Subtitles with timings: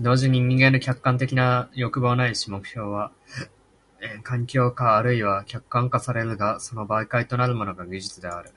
[0.00, 3.12] 同時に人間の主観的な欲望ないし目的は
[4.22, 8.50] 環境化或いは客観化されるが、その媒介となるものが技術である。